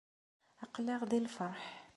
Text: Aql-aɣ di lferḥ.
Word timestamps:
Aql-aɣ 0.63 1.01
di 1.09 1.19
lferḥ. 1.25 1.61